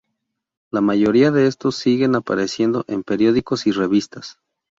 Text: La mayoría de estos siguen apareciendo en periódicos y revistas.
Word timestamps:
La 0.71 0.81
mayoría 0.81 1.29
de 1.29 1.45
estos 1.45 1.75
siguen 1.75 2.15
apareciendo 2.15 2.83
en 2.87 3.03
periódicos 3.03 3.67
y 3.67 3.71
revistas. 3.71 4.39